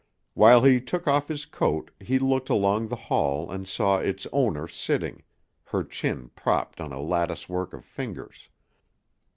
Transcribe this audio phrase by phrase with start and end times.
[0.33, 4.67] While he took off his coat he looked along the hall and saw its owner
[4.67, 5.21] sitting,
[5.65, 8.49] her chin propped on a latticework of fingers.